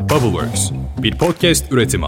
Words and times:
Bubbleworks, 0.00 0.70
bir 1.02 1.18
podcast 1.18 1.72
üretimi. 1.72 2.06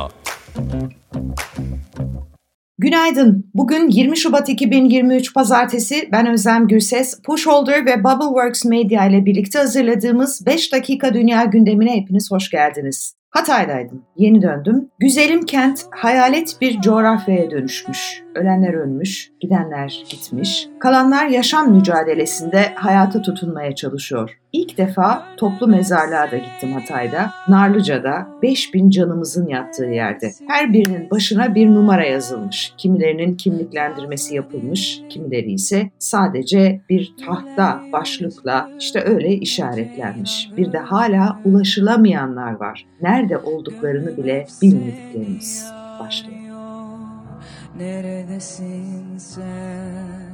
Günaydın. 2.78 3.50
Bugün 3.54 3.88
20 3.88 4.16
Şubat 4.16 4.48
2023 4.48 5.34
Pazartesi. 5.34 6.08
Ben 6.12 6.26
Özlem 6.26 6.68
Gürses. 6.68 7.22
Pushholder 7.22 7.86
ve 7.86 8.04
Bubbleworks 8.04 8.64
Media 8.64 9.06
ile 9.06 9.26
birlikte 9.26 9.58
hazırladığımız 9.58 10.46
5 10.46 10.72
dakika 10.72 11.14
dünya 11.14 11.44
gündemine 11.44 11.96
hepiniz 11.96 12.30
hoş 12.30 12.50
geldiniz. 12.50 13.14
Hatay'daydım. 13.30 14.02
Yeni 14.16 14.42
döndüm. 14.42 14.88
Güzelim 14.98 15.46
kent 15.46 15.86
hayalet 15.90 16.56
bir 16.60 16.80
coğrafyaya 16.80 17.50
dönüşmüş. 17.50 18.22
Ölenler 18.34 18.74
ölmüş, 18.74 19.32
gidenler 19.40 20.04
gitmiş. 20.10 20.68
Kalanlar 20.78 21.26
yaşam 21.26 21.72
mücadelesinde 21.72 22.74
hayata 22.74 23.22
tutunmaya 23.22 23.74
çalışıyor. 23.74 24.38
İlk 24.52 24.78
defa 24.78 25.26
toplu 25.36 25.68
mezarlığa 25.68 26.30
da 26.30 26.36
gittim 26.36 26.72
Hatay'da. 26.72 27.30
Narlıca'da 27.48 28.28
5000 28.42 28.90
canımızın 28.90 29.46
yattığı 29.46 29.84
yerde. 29.84 30.30
Her 30.48 30.72
birinin 30.72 31.10
başına 31.10 31.54
bir 31.54 31.66
numara 31.66 32.04
yazılmış. 32.04 32.74
Kimilerinin 32.78 33.36
kimliklendirmesi 33.36 34.34
yapılmış, 34.34 35.00
kimileri 35.08 35.52
ise 35.52 35.90
sadece 35.98 36.80
bir 36.88 37.14
tahta 37.26 37.80
başlıkla 37.92 38.70
işte 38.78 39.02
öyle 39.04 39.32
işaretlenmiş. 39.34 40.48
Bir 40.56 40.72
de 40.72 40.78
hala 40.78 41.40
ulaşılamayanlar 41.44 42.52
var. 42.52 42.86
Nerede 43.02 43.38
olduklarını 43.38 44.16
bile 44.16 44.46
bilmediklerimiz. 44.62 45.72
Başlayalım. 46.00 46.51
Neredesin 47.76 49.18
sen? 49.18 50.32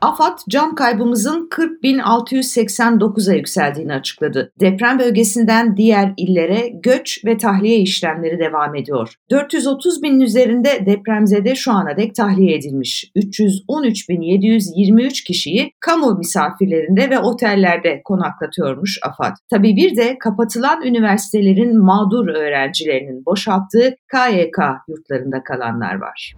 AFAD 0.00 0.38
can 0.48 0.74
kaybımızın 0.74 1.48
40.689'a 1.48 3.34
yükseldiğini 3.34 3.94
açıkladı. 3.94 4.52
Deprem 4.60 4.98
bölgesinden 4.98 5.76
diğer 5.76 6.14
illere 6.16 6.68
göç 6.68 7.24
ve 7.24 7.36
tahliye 7.36 7.78
işlemleri 7.78 8.38
devam 8.38 8.74
ediyor. 8.74 9.14
430 9.30 10.02
binin 10.02 10.20
üzerinde 10.20 10.86
depremzede 10.86 11.54
şu 11.54 11.72
ana 11.72 11.96
dek 11.96 12.14
tahliye 12.14 12.56
edilmiş. 12.56 13.10
313.723 13.16 15.24
kişiyi 15.24 15.72
kamu 15.80 16.18
misafirlerinde 16.18 17.10
ve 17.10 17.18
otellerde 17.18 18.00
konaklatıyormuş 18.04 18.98
AFAD. 19.02 19.36
Tabi 19.50 19.76
bir 19.76 19.96
de 19.96 20.18
kapatılan 20.18 20.82
üniversitelerin 20.82 21.78
mağdur 21.78 22.28
öğrencilerinin 22.28 23.26
boşalttığı 23.26 23.96
KYK 24.12 24.58
yurtlarında 24.88 25.42
kalanlar 25.42 25.94
var. 25.94 26.34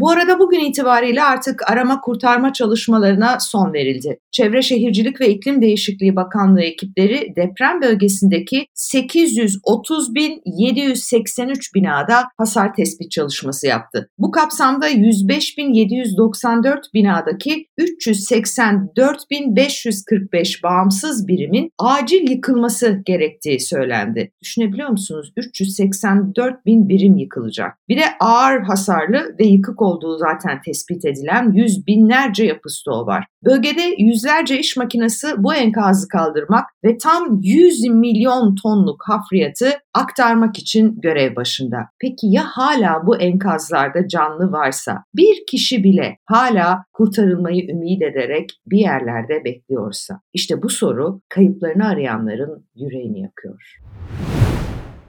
Bu 0.00 0.10
arada 0.10 0.38
bugün 0.38 0.60
itibariyle 0.60 1.22
artık 1.22 1.70
arama 1.70 2.00
kurtarma 2.00 2.52
çalışmalarına 2.52 3.38
son 3.40 3.72
verildi. 3.72 4.18
Çevre 4.32 4.62
Şehircilik 4.62 5.20
ve 5.20 5.28
İklim 5.28 5.62
Değişikliği 5.62 6.16
Bakanlığı 6.16 6.62
ekipleri 6.62 7.32
deprem 7.36 7.82
bölgesindeki 7.82 8.66
830.783 8.74 11.74
binada 11.74 12.24
hasar 12.38 12.74
tespit 12.74 13.10
çalışması 13.10 13.66
yaptı. 13.66 14.10
Bu 14.18 14.30
kapsamda 14.30 14.90
105.794 14.90 16.82
binadaki 16.94 17.66
384.545 17.80 20.62
bağımsız 20.62 21.28
birimin 21.28 21.70
acil 21.78 22.30
yıkılması 22.30 23.02
gerektiği 23.06 23.60
söylendi. 23.60 24.32
Düşünebiliyor 24.42 24.88
musunuz? 24.88 25.32
384 25.36 26.66
bin 26.66 26.88
birim 26.88 27.16
yıkılacak. 27.16 27.76
Bir 27.88 27.96
de 27.96 28.04
ağır 28.20 28.60
hasarlı 28.60 29.36
ve 29.38 29.46
yıkık 29.46 29.82
olduğu 29.90 30.18
zaten 30.18 30.60
tespit 30.64 31.04
edilen 31.04 31.52
yüz 31.52 31.86
binlerce 31.86 32.44
yapı 32.44 32.70
stoğu 32.70 33.06
var. 33.06 33.26
Bölgede 33.44 33.94
yüzlerce 33.98 34.58
iş 34.58 34.76
makinesi 34.76 35.26
bu 35.38 35.54
enkazı 35.54 36.08
kaldırmak 36.08 36.64
ve 36.84 36.98
tam 36.98 37.38
100 37.42 37.84
milyon 37.88 38.54
tonluk 38.54 39.02
hafriyatı 39.08 39.70
aktarmak 39.94 40.58
için 40.58 41.00
görev 41.00 41.36
başında. 41.36 41.78
Peki 42.00 42.26
ya 42.26 42.42
hala 42.44 43.06
bu 43.06 43.16
enkazlarda 43.16 44.08
canlı 44.08 44.52
varsa, 44.52 45.04
bir 45.16 45.46
kişi 45.50 45.84
bile 45.84 46.16
hala 46.24 46.84
kurtarılmayı 46.92 47.68
ümit 47.70 48.02
ederek 48.02 48.50
bir 48.66 48.78
yerlerde 48.78 49.44
bekliyorsa? 49.44 50.20
İşte 50.32 50.62
bu 50.62 50.68
soru 50.68 51.20
kayıplarını 51.28 51.86
arayanların 51.88 52.66
yüreğini 52.74 53.20
yakıyor. 53.20 53.76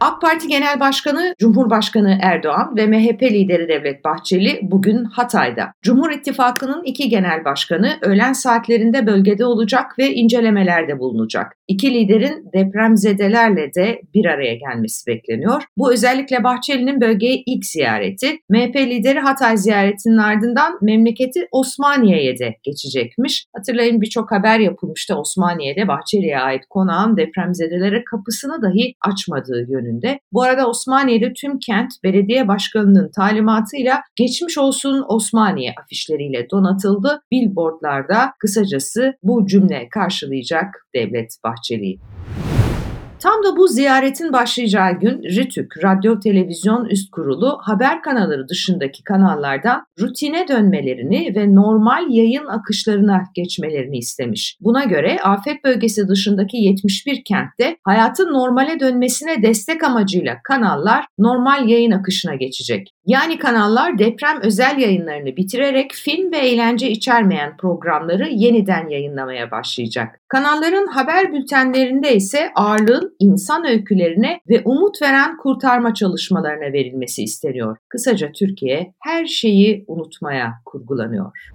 AK 0.02 0.22
Parti 0.22 0.48
Genel 0.48 0.80
Başkanı 0.80 1.36
Cumhurbaşkanı 1.40 2.18
Erdoğan 2.22 2.76
ve 2.78 2.88
MHP 2.88 3.24
lideri 3.24 3.68
Devlet 3.68 4.06
Bahçeli 4.06 4.60
bugün 4.62 5.04
Hatay'da. 5.04 5.74
Cumhur 5.82 6.12
İttifakı'nın 6.12 6.84
iki 6.84 7.10
genel 7.10 7.46
başkanı 7.46 7.98
öğlen 8.02 8.34
saatlerinde 8.34 9.08
bölgede 9.08 9.46
olacak 9.46 10.00
ve 10.00 10.14
incelemelerde 10.14 11.00
bulunacak. 11.00 11.58
İki 11.68 11.94
liderin 11.94 12.50
depremzedelerle 12.54 13.74
de 13.74 14.02
bir 14.14 14.26
araya 14.26 14.56
gelmesi 14.56 15.08
bekleniyor. 15.08 15.64
Bu 15.78 15.94
özellikle 15.94 16.44
Bahçeli'nin 16.44 17.02
bölgeye 17.02 17.44
ilk 17.46 17.66
ziyareti. 17.66 18.38
MHP 18.50 18.76
lideri 18.76 19.20
Hatay 19.20 19.58
ziyaretinin 19.58 20.18
ardından 20.18 20.78
memleketi 20.82 21.48
Osmaniye'ye 21.52 22.40
de 22.40 22.56
geçecekmiş. 22.64 23.46
Hatırlayın 23.56 24.02
birçok 24.02 24.32
haber 24.32 24.60
yapılmıştı 24.60 25.16
Osmaniye'de 25.16 25.88
Bahçeli'ye 25.88 26.40
ait 26.40 26.62
konağın 26.70 27.18
depremzedelere 27.18 28.04
kapısını 28.04 28.62
dahi 28.62 28.94
açmadığı 29.02 29.72
yönünde 29.72 29.91
yönünde. 29.92 30.20
Bu 30.34 30.44
arada 30.44 30.68
Osmaniye'de 30.68 31.34
tüm 31.34 31.60
kent 31.60 31.92
belediye 32.04 32.48
başkanının 32.48 33.12
talimatıyla 33.16 34.02
geçmiş 34.16 34.58
olsun 34.58 35.06
Osmaniye 35.08 35.74
afişleriyle 35.84 36.48
donatıldı. 36.52 37.22
Billboardlarda 37.32 38.34
kısacası 38.40 39.14
bu 39.24 39.48
cümle 39.48 39.88
karşılayacak 39.90 40.88
Devlet 40.96 41.38
Bahçeli'yi. 41.44 42.00
Tam 43.22 43.44
da 43.44 43.58
bu 43.58 43.68
ziyaretin 43.68 44.34
başlayacağı 44.34 45.00
gün 45.00 45.22
RTÜK, 45.24 45.84
Radyo 45.84 46.20
Televizyon 46.20 46.86
Üst 46.86 47.12
Kurulu 47.12 47.58
haber 47.62 48.02
kanalları 48.02 48.48
dışındaki 48.50 49.04
kanallardan 49.04 49.84
rutine 50.00 50.48
dönmelerini 50.48 51.36
ve 51.36 51.56
normal 51.56 52.06
yayın 52.10 52.46
akışlarına 52.46 53.24
geçmelerini 53.36 53.98
istemiş. 53.98 54.58
Buna 54.62 54.84
göre 54.84 55.20
afet 55.24 55.64
bölgesi 55.64 56.08
dışındaki 56.08 56.58
71 56.58 57.24
kentte 57.26 57.78
hayatın 57.84 58.34
normale 58.34 58.80
dönmesine 58.80 59.44
destek 59.44 59.84
amacıyla 59.84 60.38
kanallar 60.44 61.06
normal 61.20 61.70
yayın 61.70 61.92
akışına 61.92 62.36
geçecek. 62.36 62.88
Yani 63.06 63.40
kanallar 63.40 63.98
deprem 63.98 64.42
özel 64.42 64.78
yayınlarını 64.78 65.38
bitirerek 65.38 65.92
film 65.94 66.32
ve 66.32 66.38
eğlence 66.38 66.90
içermeyen 66.90 67.58
programları 67.58 68.30
yeniden 68.30 68.90
yayınlamaya 68.90 69.52
başlayacak. 69.52 70.20
Kanalların 70.28 70.88
haber 70.88 71.34
bültenlerinde 71.34 72.16
ise 72.16 72.52
ağırlığın 72.56 73.16
insan 73.20 73.66
öykülerine 73.66 74.40
ve 74.50 74.62
umut 74.66 75.02
veren 75.02 75.38
kurtarma 75.38 75.94
çalışmalarına 75.94 76.74
verilmesi 76.74 77.24
isteniyor. 77.24 77.78
Kısaca 77.90 78.32
Türkiye 78.32 78.94
her 79.00 79.26
şeyi 79.26 79.86
unutmaya 79.88 80.54
kurgulanıyor. 80.66 81.52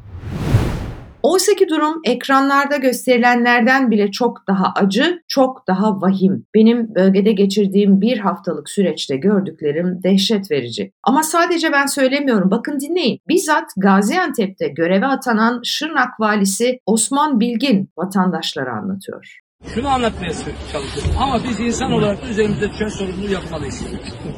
Oysa 1.22 1.54
ki 1.54 1.68
durum 1.68 2.00
ekranlarda 2.04 2.76
gösterilenlerden 2.76 3.90
bile 3.90 4.10
çok 4.10 4.48
daha 4.48 4.72
acı, 4.76 5.22
çok 5.28 5.66
daha 5.68 6.00
vahim. 6.00 6.46
Benim 6.54 6.94
bölgede 6.94 7.32
geçirdiğim 7.32 8.00
bir 8.00 8.18
haftalık 8.18 8.70
süreçte 8.70 9.16
gördüklerim 9.16 10.02
dehşet 10.02 10.50
verici. 10.50 10.92
Ama 11.02 11.22
sadece 11.22 11.72
ben 11.72 11.86
söylemiyorum. 11.86 12.50
Bakın 12.50 12.80
dinleyin. 12.80 13.20
Bizzat 13.28 13.64
Gaziantep'te 13.76 14.68
göreve 14.68 15.06
atanan 15.06 15.60
Şırnak 15.64 16.20
valisi 16.20 16.78
Osman 16.86 17.40
Bilgin 17.40 17.90
vatandaşlara 17.98 18.72
anlatıyor. 18.72 19.38
Şunu 19.74 19.88
anlatmaya 19.88 20.32
çalışıyorum 20.72 21.12
ama 21.20 21.40
biz 21.44 21.60
insan 21.60 21.92
olarak 21.92 22.22
da 22.22 22.28
üzerimizde 22.28 22.70
düşen 22.70 22.88
sorumluluğu 22.88 23.32
yapmalıyız. 23.32 23.84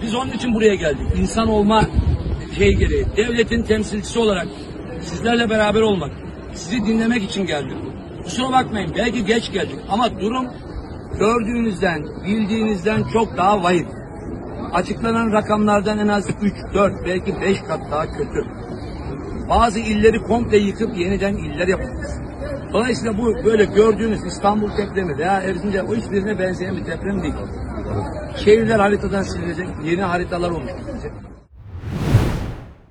Biz 0.03 0.15
onun 0.15 0.31
için 0.31 0.55
buraya 0.55 0.75
geldik. 0.75 1.07
İnsan 1.17 1.49
olma 1.49 1.83
şey 2.59 2.75
gereği, 2.75 3.07
devletin 3.17 3.63
temsilcisi 3.63 4.19
olarak 4.19 4.47
sizlerle 5.01 5.51
beraber 5.51 5.81
olmak, 5.81 6.11
sizi 6.55 6.87
dinlemek 6.87 7.23
için 7.23 7.47
geldik. 7.47 7.77
Kusura 8.25 8.53
bakmayın 8.53 8.93
belki 8.99 9.25
geç 9.25 9.53
geldik 9.53 9.79
ama 9.89 10.21
durum 10.21 10.47
gördüğünüzden, 11.19 12.07
bildiğinizden 12.25 13.05
çok 13.13 13.37
daha 13.37 13.63
vahim. 13.63 13.89
Açıklanan 14.73 15.33
rakamlardan 15.33 15.99
en 15.99 16.09
az 16.09 16.31
3, 16.43 16.55
4 16.75 16.93
belki 17.07 17.41
5 17.41 17.61
kat 17.63 17.81
daha 17.91 18.07
kötü. 18.07 18.45
Bazı 19.51 19.79
illeri 19.79 20.23
komple 20.23 20.57
yıkıp 20.57 20.99
yeniden 20.99 21.35
iller 21.35 21.69
yapacağız. 21.69 22.21
Dolayısıyla 22.73 23.19
bu 23.19 23.45
böyle 23.45 23.65
gördüğünüz 23.65 24.25
İstanbul 24.27 24.71
depremi 24.77 25.19
veya 25.19 25.41
Erzincan 25.41 25.89
o 25.89 25.95
hiçbirine 25.95 26.39
benzeyen 26.39 26.77
bir 26.77 26.87
deprem 26.87 27.23
değil. 27.23 27.35
Şehirler 28.37 28.79
haritadan 28.79 29.23
silinecek, 29.23 29.69
yeni 29.85 30.03
haritalar 30.03 30.51
oluşturulacak. 30.51 31.13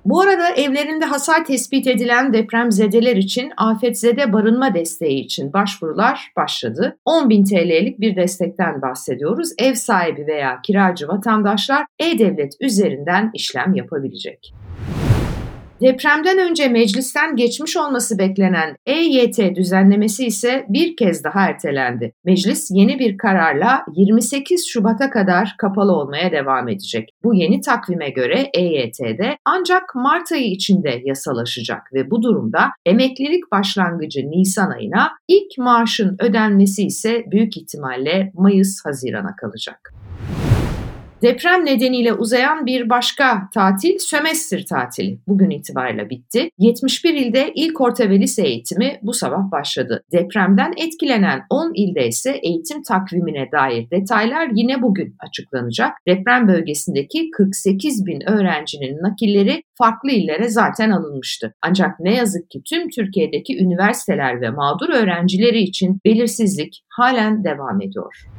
Bu 0.08 0.20
arada 0.20 0.48
evlerinde 0.48 1.04
hasar 1.04 1.44
tespit 1.44 1.86
edilen 1.86 2.32
depremzedeler 2.32 3.16
için 3.16 3.52
afetzede 3.56 4.32
barınma 4.32 4.74
desteği 4.74 5.20
için 5.20 5.52
başvurular 5.52 6.32
başladı. 6.36 6.98
10 7.04 7.30
bin 7.30 7.44
TL'lik 7.44 8.00
bir 8.00 8.16
destekten 8.16 8.82
bahsediyoruz. 8.82 9.48
Ev 9.58 9.74
sahibi 9.74 10.26
veya 10.26 10.60
kiracı 10.62 11.08
vatandaşlar 11.08 11.86
E-Devlet 11.98 12.52
üzerinden 12.60 13.30
işlem 13.34 13.74
yapabilecek. 13.74 14.54
Depremden 15.80 16.38
önce 16.38 16.68
meclisten 16.68 17.36
geçmiş 17.36 17.76
olması 17.76 18.18
beklenen 18.18 18.76
EYT 18.86 19.38
düzenlemesi 19.56 20.26
ise 20.26 20.66
bir 20.68 20.96
kez 20.96 21.24
daha 21.24 21.40
ertelendi. 21.40 22.12
Meclis 22.24 22.68
yeni 22.70 22.98
bir 22.98 23.18
kararla 23.18 23.84
28 23.96 24.68
Şubat'a 24.68 25.10
kadar 25.10 25.54
kapalı 25.58 25.92
olmaya 25.92 26.32
devam 26.32 26.68
edecek. 26.68 27.08
Bu 27.24 27.34
yeni 27.34 27.60
takvime 27.60 28.10
göre 28.10 28.50
EYT'de 28.54 29.36
ancak 29.44 29.94
Mart 29.94 30.32
ayı 30.32 30.50
içinde 30.50 31.00
yasalaşacak 31.04 31.92
ve 31.94 32.10
bu 32.10 32.22
durumda 32.22 32.70
emeklilik 32.86 33.52
başlangıcı 33.52 34.20
Nisan 34.20 34.70
ayına, 34.70 35.10
ilk 35.28 35.58
maaşın 35.58 36.16
ödenmesi 36.20 36.86
ise 36.86 37.24
büyük 37.30 37.56
ihtimalle 37.56 38.32
Mayıs-Haziran'a 38.34 39.36
kalacak. 39.36 39.92
Deprem 41.22 41.66
nedeniyle 41.66 42.12
uzayan 42.12 42.66
bir 42.66 42.90
başka 42.90 43.48
tatil 43.54 43.98
sömestr 43.98 44.66
tatili 44.66 45.18
bugün 45.28 45.50
itibariyle 45.50 46.10
bitti. 46.10 46.50
71 46.58 47.14
ilde 47.14 47.52
ilk 47.54 47.80
orta 47.80 48.10
ve 48.10 48.20
lise 48.20 48.42
eğitimi 48.42 48.98
bu 49.02 49.12
sabah 49.12 49.50
başladı. 49.50 50.04
Depremden 50.12 50.72
etkilenen 50.76 51.42
10 51.50 51.72
ilde 51.74 52.08
ise 52.08 52.30
eğitim 52.42 52.82
takvimine 52.82 53.48
dair 53.52 53.90
detaylar 53.90 54.48
yine 54.54 54.82
bugün 54.82 55.16
açıklanacak. 55.18 55.92
Deprem 56.08 56.48
bölgesindeki 56.48 57.30
48 57.30 58.06
bin 58.06 58.30
öğrencinin 58.30 59.02
nakilleri 59.02 59.62
farklı 59.78 60.10
illere 60.10 60.48
zaten 60.48 60.90
alınmıştı. 60.90 61.54
Ancak 61.62 62.00
ne 62.00 62.14
yazık 62.14 62.50
ki 62.50 62.62
tüm 62.68 62.88
Türkiye'deki 62.90 63.58
üniversiteler 63.58 64.40
ve 64.40 64.50
mağdur 64.50 64.88
öğrencileri 64.88 65.58
için 65.58 66.00
belirsizlik 66.04 66.84
halen 66.88 67.44
devam 67.44 67.80
ediyor. 67.80 68.37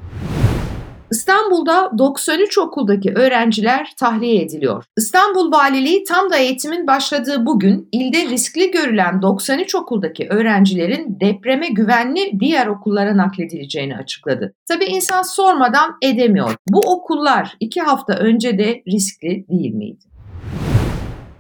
İstanbul'da 1.12 1.98
93 1.98 2.58
okuldaki 2.58 3.14
öğrenciler 3.14 3.94
tahliye 4.00 4.42
ediliyor. 4.42 4.86
İstanbul 4.98 5.52
Valiliği 5.52 6.04
tam 6.04 6.30
da 6.30 6.38
eğitimin 6.38 6.88
başladığı 6.88 7.46
bugün 7.46 7.90
ilde 7.92 8.30
riskli 8.30 8.72
görülen 8.72 9.22
93 9.22 9.76
okuldaki 9.76 10.28
öğrencilerin 10.30 11.20
depreme 11.20 11.68
güvenli 11.68 12.40
diğer 12.40 12.68
okullara 12.68 13.18
nakledileceğini 13.18 13.98
açıkladı. 13.98 14.54
Tabi 14.68 14.86
insan 14.86 15.22
sormadan 15.22 15.98
edemiyor. 16.02 16.56
Bu 16.70 16.80
okullar 16.80 17.56
iki 17.60 17.82
hafta 17.82 18.14
önce 18.14 18.58
de 18.58 18.84
riskli 18.88 19.46
değil 19.50 19.74
miydi? 19.74 20.09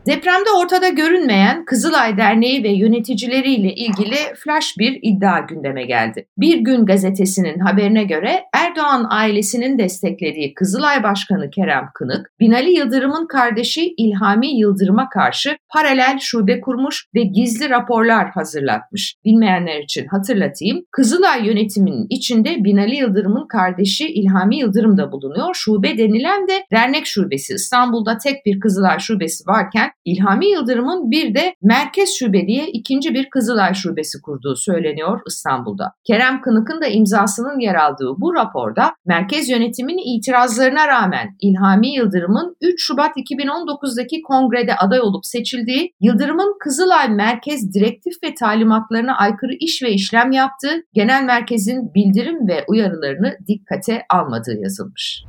Depremde 0.09 0.49
ortada 0.57 0.89
görünmeyen 0.89 1.65
Kızılay 1.65 2.17
Derneği 2.17 2.63
ve 2.63 2.69
yöneticileriyle 2.69 3.73
ilgili 3.73 4.15
flash 4.43 4.75
bir 4.79 4.99
iddia 5.01 5.39
gündeme 5.39 5.83
geldi. 5.83 6.25
Bir 6.37 6.57
gün 6.57 6.85
gazetesinin 6.85 7.59
haberine 7.59 8.03
göre 8.03 8.43
Erdoğan 8.53 9.07
ailesinin 9.09 9.77
desteklediği 9.77 10.53
Kızılay 10.53 11.03
Başkanı 11.03 11.49
Kerem 11.49 11.89
Kınık, 11.93 12.31
Binali 12.39 12.71
Yıldırım'ın 12.71 13.27
kardeşi 13.27 13.93
İlhami 13.97 14.59
Yıldırım'a 14.59 15.09
karşı 15.09 15.57
paralel 15.73 16.17
şube 16.19 16.61
kurmuş 16.61 17.05
ve 17.15 17.23
gizli 17.23 17.69
raporlar 17.69 18.29
hazırlatmış. 18.29 19.15
Bilmeyenler 19.25 19.79
için 19.79 20.07
hatırlatayım. 20.07 20.83
Kızılay 20.91 21.47
yönetiminin 21.47 22.07
içinde 22.09 22.63
Binali 22.63 22.95
Yıldırım'ın 22.95 23.47
kardeşi 23.47 24.07
İlhami 24.07 24.59
Yıldırım 24.59 24.97
da 24.97 25.11
bulunuyor. 25.11 25.55
Şube 25.55 25.97
denilen 25.97 26.47
de 26.47 26.63
dernek 26.71 27.05
şubesi. 27.05 27.53
İstanbul'da 27.53 28.17
tek 28.17 28.45
bir 28.45 28.59
Kızılay 28.59 28.99
şubesi 28.99 29.47
varken 29.47 29.89
İlhami 30.05 30.51
Yıldırım'ın 30.51 31.11
bir 31.11 31.35
de 31.35 31.55
Merkez 31.61 32.09
Şube 32.19 32.47
diye 32.47 32.67
ikinci 32.67 33.13
bir 33.13 33.29
Kızılay 33.29 33.73
Şubesi 33.73 34.21
kurduğu 34.21 34.55
söyleniyor 34.55 35.21
İstanbul'da. 35.27 35.93
Kerem 36.07 36.41
Kınık'ın 36.41 36.81
da 36.81 36.87
imzasının 36.87 37.59
yer 37.59 37.75
aldığı 37.75 38.11
bu 38.17 38.33
raporda 38.35 38.93
merkez 39.05 39.49
yönetiminin 39.49 40.17
itirazlarına 40.17 40.87
rağmen 40.87 41.27
İlhami 41.41 41.95
Yıldırım'ın 41.95 42.55
3 42.61 42.85
Şubat 42.85 43.17
2019'daki 43.17 44.21
kongrede 44.21 44.75
aday 44.75 45.01
olup 45.01 45.25
seçildiği, 45.25 45.93
Yıldırım'ın 46.01 46.57
Kızılay 46.59 47.09
Merkez 47.09 47.73
direktif 47.73 48.13
ve 48.23 48.33
talimatlarına 48.33 49.17
aykırı 49.17 49.53
iş 49.59 49.83
ve 49.83 49.91
işlem 49.91 50.31
yaptığı, 50.31 50.83
genel 50.93 51.23
merkezin 51.23 51.93
bildirim 51.93 52.47
ve 52.47 52.65
uyarılarını 52.67 53.37
dikkate 53.47 54.01
almadığı 54.09 54.57
yazılmış. 54.61 55.23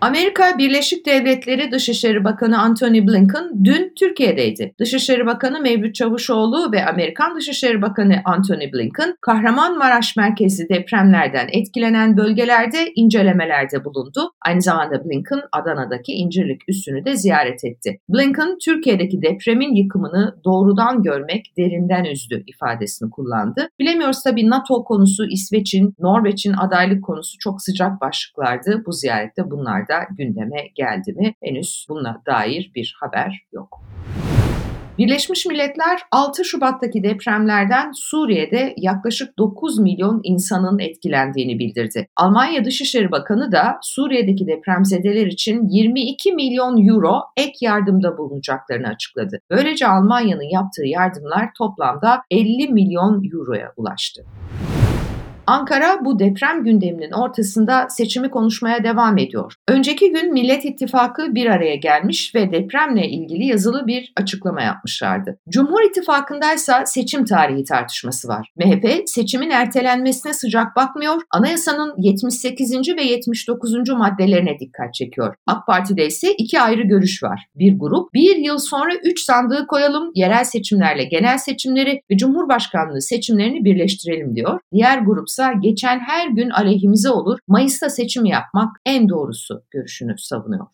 Amerika 0.00 0.58
Birleşik 0.58 1.06
Devletleri 1.06 1.72
Dışişleri 1.72 2.24
Bakanı 2.24 2.60
Antony 2.60 3.06
Blinken 3.06 3.64
dün 3.64 3.92
Türkiye'deydi. 3.98 4.74
Dışişleri 4.78 5.26
Bakanı 5.26 5.60
Mevlüt 5.60 5.94
Çavuşoğlu 5.94 6.72
ve 6.72 6.86
Amerikan 6.86 7.36
Dışişleri 7.36 7.82
Bakanı 7.82 8.20
Antony 8.24 8.72
Blinken, 8.72 9.14
Kahramanmaraş 9.20 10.16
merkezli 10.16 10.68
depremlerden 10.68 11.48
etkilenen 11.52 12.16
bölgelerde 12.16 12.92
incelemelerde 12.94 13.84
bulundu. 13.84 14.30
Aynı 14.46 14.62
zamanda 14.62 15.04
Blinken 15.04 15.40
Adana'daki 15.52 16.12
İncirlik 16.12 16.60
üssünü 16.68 17.04
de 17.04 17.16
ziyaret 17.16 17.64
etti. 17.64 18.00
Blinken, 18.08 18.56
Türkiye'deki 18.64 19.22
depremin 19.22 19.74
yıkımını 19.74 20.34
doğrudan 20.44 21.02
görmek 21.02 21.52
derinden 21.58 22.04
üzdü 22.04 22.44
ifadesini 22.46 23.10
kullandı. 23.10 23.68
Bilemiyoruz 23.78 24.22
tabii 24.22 24.50
NATO 24.50 24.84
konusu, 24.84 25.26
İsveç'in, 25.26 25.94
Norveç'in 25.98 26.52
adaylık 26.52 27.04
konusu 27.04 27.38
çok 27.38 27.62
sıcak 27.62 28.00
başlıklardı. 28.00 28.82
Bu 28.86 28.92
ziyarette 28.92 29.50
bunlar 29.50 29.87
da 29.88 30.06
gündeme 30.18 30.68
geldi 30.74 31.12
mi 31.12 31.34
henüz 31.42 31.86
buna 31.88 32.22
dair 32.26 32.72
bir 32.74 32.96
haber 33.00 33.46
yok. 33.52 33.80
Birleşmiş 34.98 35.46
Milletler 35.46 36.00
6 36.12 36.44
Şubat'taki 36.44 37.02
depremlerden 37.02 37.92
Suriye'de 37.94 38.74
yaklaşık 38.76 39.38
9 39.38 39.78
milyon 39.78 40.20
insanın 40.24 40.78
etkilendiğini 40.78 41.58
bildirdi. 41.58 42.08
Almanya 42.16 42.64
Dışişleri 42.64 43.10
Bakanı 43.10 43.52
da 43.52 43.78
Suriye'deki 43.82 44.46
depremzedeler 44.46 45.26
için 45.26 45.68
22 45.68 46.32
milyon 46.32 46.88
euro 46.88 47.20
ek 47.36 47.52
yardımda 47.60 48.18
bulunacaklarını 48.18 48.88
açıkladı. 48.88 49.40
Böylece 49.50 49.86
Almanya'nın 49.86 50.50
yaptığı 50.52 50.86
yardımlar 50.86 51.50
toplamda 51.58 52.22
50 52.30 52.68
milyon 52.68 53.22
euroya 53.32 53.72
ulaştı. 53.76 54.24
Ankara 55.48 56.04
bu 56.04 56.18
deprem 56.18 56.64
gündeminin 56.64 57.12
ortasında 57.12 57.86
seçimi 57.88 58.30
konuşmaya 58.30 58.84
devam 58.84 59.18
ediyor. 59.18 59.54
Önceki 59.68 60.12
gün 60.12 60.32
Millet 60.32 60.64
İttifakı 60.64 61.34
bir 61.34 61.46
araya 61.46 61.76
gelmiş 61.76 62.34
ve 62.34 62.52
depremle 62.52 63.08
ilgili 63.08 63.46
yazılı 63.46 63.86
bir 63.86 64.12
açıklama 64.16 64.62
yapmışlardı. 64.62 65.38
Cumhur 65.48 65.82
İttifakı'ndaysa 65.90 66.86
seçim 66.86 67.24
tarihi 67.24 67.64
tartışması 67.64 68.28
var. 68.28 68.52
MHP 68.56 69.02
seçimin 69.06 69.50
ertelenmesine 69.50 70.34
sıcak 70.34 70.76
bakmıyor, 70.76 71.22
anayasanın 71.30 71.94
78. 71.98 72.72
ve 72.96 73.02
79. 73.02 73.72
maddelerine 73.90 74.58
dikkat 74.60 74.94
çekiyor. 74.94 75.34
AK 75.46 75.66
Parti'de 75.66 76.06
ise 76.06 76.32
iki 76.38 76.60
ayrı 76.60 76.82
görüş 76.82 77.22
var. 77.22 77.46
Bir 77.54 77.78
grup 77.78 78.14
bir 78.14 78.36
yıl 78.36 78.58
sonra 78.58 78.94
3 79.04 79.20
sandığı 79.20 79.66
koyalım, 79.66 80.10
yerel 80.14 80.44
seçimlerle 80.44 81.04
genel 81.04 81.38
seçimleri 81.38 82.00
ve 82.10 82.16
Cumhurbaşkanlığı 82.16 83.02
seçimlerini 83.02 83.64
birleştirelim 83.64 84.36
diyor. 84.36 84.60
Diğer 84.72 84.98
grup 84.98 85.30
olursa 85.38 85.52
geçen 85.52 86.00
her 86.00 86.28
gün 86.28 86.50
aleyhimize 86.50 87.10
olur, 87.10 87.38
Mayıs'ta 87.48 87.90
seçim 87.90 88.24
yapmak 88.24 88.76
en 88.86 89.08
doğrusu 89.08 89.62
görüşünü 89.70 90.14
savunuyor. 90.18 90.66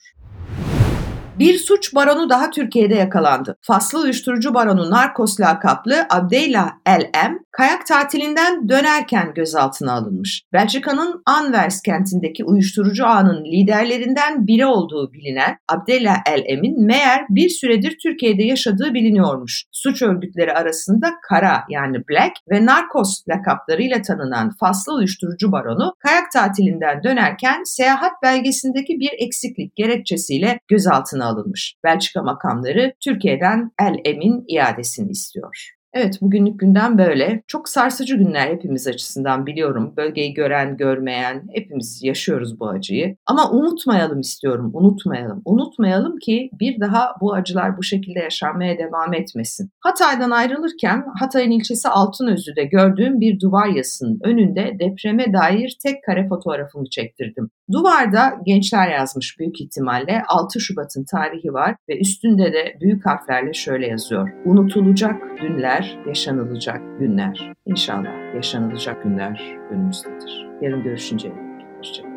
Bir 1.38 1.59
suç 1.59 1.95
baronu 1.95 2.31
daha 2.31 2.50
Türkiye'de 2.50 2.95
yakalandı. 2.95 3.57
Faslı 3.61 4.00
uyuşturucu 4.03 4.55
baronu 4.55 4.91
Narkos 4.91 5.41
lakaplı 5.41 6.07
Abdeyla 6.11 6.73
El-Em, 6.87 7.38
kayak 7.50 7.87
tatilinden 7.87 8.69
dönerken 8.69 9.33
gözaltına 9.35 9.93
alınmış. 9.93 10.43
Belçika'nın 10.53 11.23
Anvers 11.26 11.83
kentindeki 11.83 12.45
uyuşturucu 12.45 13.07
ağının 13.07 13.45
liderlerinden 13.45 14.47
biri 14.47 14.67
olduğu 14.67 15.12
bilinen 15.12 15.57
Abdeyla 15.69 16.17
El-Em'in 16.26 16.87
meğer 16.87 17.25
bir 17.31 17.49
süredir 17.49 17.97
Türkiye'de 18.03 18.43
yaşadığı 18.43 18.95
biliniyormuş. 18.95 19.64
Suç 19.73 20.03
örgütleri 20.03 20.53
arasında 20.53 21.11
Kara 21.29 21.64
yani 21.71 21.97
Black 22.11 22.33
ve 22.50 22.67
Narkos 22.67 23.23
lakaplarıyla 23.29 24.03
tanınan 24.03 24.50
Faslı 24.61 24.95
uyuşturucu 24.95 25.53
baronu 25.53 25.95
kayak 25.99 26.33
tatilinden 26.33 27.03
dönerken 27.03 27.62
seyahat 27.64 28.12
belgesindeki 28.23 29.00
bir 29.00 29.11
eksiklik 29.19 29.76
gerekçesiyle 29.76 30.59
gözaltına 30.69 31.24
alınmış. 31.25 31.76
Belçika 31.85 32.23
makamları 32.23 32.93
Türkiye'den 33.00 33.71
El 33.81 33.97
Emin 34.04 34.45
iadesini 34.49 35.11
istiyor. 35.11 35.75
Evet 35.95 36.19
bugünlük 36.23 36.61
günden 36.61 36.99
böyle. 36.99 37.43
Çok 37.47 37.69
sarsıcı 37.69 38.16
günler 38.16 38.49
hepimiz 38.49 38.87
açısından 38.87 39.47
biliyorum. 39.47 39.95
Bölgeyi 39.97 40.35
gören, 40.35 40.76
görmeyen 40.76 41.47
hepimiz 41.52 42.00
yaşıyoruz 42.02 42.61
bu 42.61 42.69
acıyı. 42.69 43.16
Ama 43.26 43.50
unutmayalım 43.50 44.21
istiyorum, 44.21 44.71
unutmayalım. 44.75 45.43
Unutmayalım 45.45 46.16
ki 46.19 46.50
bir 46.61 46.81
daha 46.81 47.14
bu 47.21 47.35
acılar 47.35 47.76
bu 47.76 47.83
şekilde 47.83 48.19
yaşanmaya 48.19 48.78
devam 48.78 49.14
etmesin. 49.14 49.71
Hatay'dan 49.81 50.31
ayrılırken 50.31 51.04
Hatay'ın 51.21 51.50
ilçesi 51.50 51.88
Altınözü'de 51.88 52.64
gördüğüm 52.64 53.21
bir 53.21 53.40
duvar 53.40 53.66
yazısının 53.66 54.19
önünde 54.23 54.76
depreme 54.81 55.33
dair 55.33 55.76
tek 55.83 56.04
kare 56.04 56.28
fotoğrafımı 56.28 56.90
çektirdim. 56.90 57.50
Duvarda 57.73 58.35
gençler 58.47 58.88
yazmış 58.88 59.38
büyük 59.38 59.61
ihtimalle 59.61 60.23
6 60.28 60.61
Şubat'ın 60.61 61.04
tarihi 61.04 61.52
var 61.52 61.76
ve 61.88 62.00
üstünde 62.00 62.52
de 62.52 62.76
büyük 62.80 63.06
harflerle 63.06 63.52
şöyle 63.52 63.87
yazıyor. 63.87 64.28
Unutulacak 64.44 65.38
günler, 65.40 65.99
yaşanılacak 66.06 66.99
günler. 66.99 67.52
İnşallah 67.66 68.35
yaşanılacak 68.35 69.02
günler 69.02 69.56
önümüzdedir. 69.71 70.47
Yarın 70.62 70.83
görüşünceye 70.83 71.35
dek. 71.35 71.66
Hoşçakalın. 71.78 72.14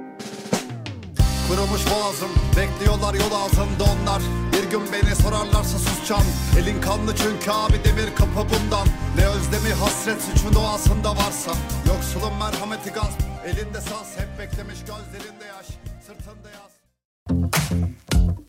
Kurumuş 1.48 1.84
boğazım 1.92 2.30
Bekliyorlar 2.58 3.14
yol 3.14 3.34
ağzımda 3.42 3.84
onlar 3.84 4.22
Bir 4.54 4.72
gün 4.72 4.82
beni 4.94 5.16
sorarlarsa 5.16 5.78
susacağım 5.78 6.28
Elin 6.60 6.82
kanlı 6.82 7.16
çünkü 7.16 7.52
abi 7.52 7.78
demir 7.86 8.10
kapı 8.16 8.42
bundan 8.52 8.88
Ne 9.18 9.26
özlemi 9.36 9.74
hasret 9.82 10.22
suçu 10.22 10.56
doğasında 10.56 11.10
varsa 11.12 11.52
Yoksulun 11.90 12.34
merhameti 12.40 12.90
gaz 12.90 13.37
Elinde 13.48 13.82
saz 13.82 14.18
hep 14.20 14.40
beklemiş 14.40 14.80
gözlerinde 14.80 15.46
yaş 15.46 15.66
sırtında 16.02 16.50
yaz. 16.50 16.72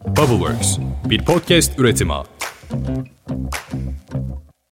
Bubbleworks 0.06 0.78
bir 1.04 1.24
podcast 1.24 1.78
üretimi. 1.78 2.14